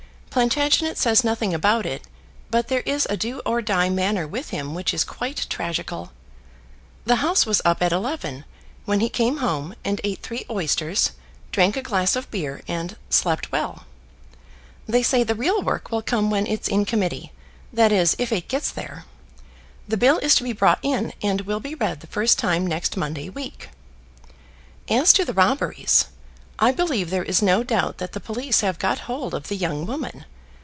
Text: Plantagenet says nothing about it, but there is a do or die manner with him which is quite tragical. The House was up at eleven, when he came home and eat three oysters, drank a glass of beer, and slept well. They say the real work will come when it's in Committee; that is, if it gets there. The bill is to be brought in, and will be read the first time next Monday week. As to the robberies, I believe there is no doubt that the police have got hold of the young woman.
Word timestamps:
Plantagenet 0.33 0.97
says 0.97 1.25
nothing 1.25 1.53
about 1.53 1.85
it, 1.85 2.03
but 2.49 2.69
there 2.69 2.83
is 2.85 3.05
a 3.09 3.17
do 3.17 3.41
or 3.45 3.61
die 3.61 3.89
manner 3.89 4.25
with 4.25 4.51
him 4.51 4.73
which 4.73 4.93
is 4.93 5.03
quite 5.03 5.45
tragical. 5.49 6.13
The 7.03 7.17
House 7.17 7.45
was 7.45 7.61
up 7.65 7.81
at 7.83 7.91
eleven, 7.91 8.45
when 8.85 9.01
he 9.01 9.09
came 9.09 9.39
home 9.39 9.75
and 9.83 9.99
eat 10.05 10.23
three 10.23 10.45
oysters, 10.49 11.11
drank 11.51 11.75
a 11.75 11.81
glass 11.81 12.15
of 12.15 12.31
beer, 12.31 12.61
and 12.65 12.95
slept 13.09 13.51
well. 13.51 13.83
They 14.87 15.03
say 15.03 15.25
the 15.25 15.35
real 15.35 15.61
work 15.61 15.91
will 15.91 16.01
come 16.01 16.29
when 16.29 16.47
it's 16.47 16.69
in 16.69 16.85
Committee; 16.85 17.33
that 17.73 17.91
is, 17.91 18.15
if 18.17 18.31
it 18.31 18.47
gets 18.47 18.71
there. 18.71 19.03
The 19.85 19.97
bill 19.97 20.17
is 20.19 20.33
to 20.35 20.43
be 20.43 20.53
brought 20.53 20.79
in, 20.81 21.11
and 21.21 21.41
will 21.41 21.59
be 21.59 21.75
read 21.75 21.99
the 21.99 22.07
first 22.07 22.39
time 22.39 22.65
next 22.65 22.95
Monday 22.95 23.27
week. 23.27 23.67
As 24.89 25.11
to 25.11 25.25
the 25.25 25.33
robberies, 25.33 26.05
I 26.63 26.71
believe 26.71 27.09
there 27.09 27.23
is 27.23 27.41
no 27.41 27.63
doubt 27.63 27.97
that 27.97 28.11
the 28.11 28.19
police 28.19 28.61
have 28.61 28.77
got 28.77 28.99
hold 29.09 29.33
of 29.33 29.47
the 29.47 29.55
young 29.55 29.87
woman. 29.87 30.25